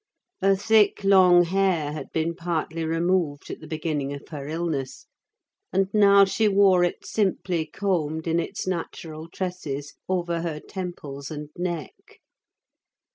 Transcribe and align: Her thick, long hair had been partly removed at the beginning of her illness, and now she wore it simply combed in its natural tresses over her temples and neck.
Her 0.41 0.55
thick, 0.55 1.03
long 1.03 1.43
hair 1.43 1.91
had 1.93 2.11
been 2.11 2.33
partly 2.33 2.83
removed 2.83 3.51
at 3.51 3.59
the 3.59 3.67
beginning 3.67 4.13
of 4.13 4.29
her 4.29 4.47
illness, 4.47 5.05
and 5.71 5.89
now 5.93 6.25
she 6.25 6.47
wore 6.47 6.83
it 6.83 7.05
simply 7.05 7.67
combed 7.67 8.25
in 8.25 8.39
its 8.39 8.65
natural 8.65 9.27
tresses 9.29 9.93
over 10.09 10.41
her 10.41 10.59
temples 10.59 11.29
and 11.29 11.49
neck. 11.55 12.19